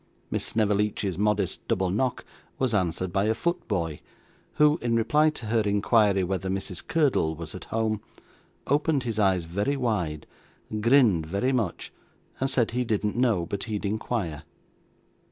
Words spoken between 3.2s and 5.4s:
a foot boy, who, in reply